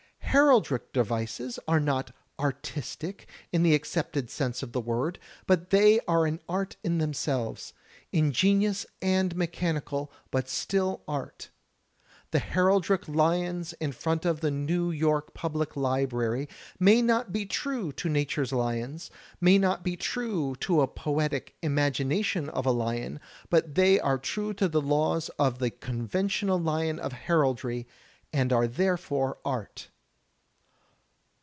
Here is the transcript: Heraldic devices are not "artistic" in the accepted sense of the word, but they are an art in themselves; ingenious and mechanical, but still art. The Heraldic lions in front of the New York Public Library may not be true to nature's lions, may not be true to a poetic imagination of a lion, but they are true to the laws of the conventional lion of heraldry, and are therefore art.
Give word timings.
Heraldic 0.33 0.93
devices 0.93 1.59
are 1.67 1.81
not 1.81 2.15
"artistic" 2.39 3.27
in 3.51 3.63
the 3.63 3.75
accepted 3.75 4.29
sense 4.29 4.63
of 4.63 4.71
the 4.71 4.79
word, 4.79 5.19
but 5.45 5.71
they 5.71 5.99
are 6.07 6.25
an 6.25 6.39
art 6.47 6.77
in 6.85 6.99
themselves; 6.99 7.73
ingenious 8.13 8.85
and 9.01 9.35
mechanical, 9.35 10.09
but 10.29 10.47
still 10.47 11.03
art. 11.05 11.49
The 12.31 12.39
Heraldic 12.39 13.09
lions 13.09 13.73
in 13.81 13.91
front 13.91 14.23
of 14.23 14.39
the 14.39 14.51
New 14.51 14.89
York 14.89 15.33
Public 15.33 15.75
Library 15.75 16.47
may 16.79 17.01
not 17.01 17.33
be 17.33 17.45
true 17.45 17.91
to 17.91 18.07
nature's 18.07 18.53
lions, 18.53 19.11
may 19.41 19.57
not 19.57 19.83
be 19.83 19.97
true 19.97 20.55
to 20.61 20.79
a 20.79 20.87
poetic 20.87 21.57
imagination 21.61 22.47
of 22.47 22.65
a 22.65 22.71
lion, 22.71 23.19
but 23.49 23.75
they 23.75 23.99
are 23.99 24.17
true 24.17 24.53
to 24.53 24.69
the 24.69 24.79
laws 24.79 25.27
of 25.37 25.59
the 25.59 25.71
conventional 25.71 26.57
lion 26.57 26.99
of 26.99 27.11
heraldry, 27.11 27.85
and 28.31 28.53
are 28.53 28.65
therefore 28.65 29.37
art. 29.43 29.89